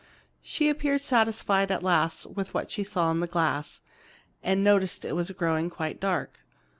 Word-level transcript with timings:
She 0.41 0.67
appeared 0.67 1.01
satisfied 1.03 1.69
at 1.69 1.83
last 1.83 2.25
with 2.25 2.55
what 2.55 2.71
she 2.71 2.83
saw 2.83 3.11
in 3.11 3.19
the 3.19 3.27
glass, 3.27 3.81
and 4.41 4.63
noticed 4.63 5.03
that 5.03 5.09
it 5.09 5.15
was 5.15 5.29
growing 5.29 5.69
quite 5.69 5.99
dark. 5.99 6.39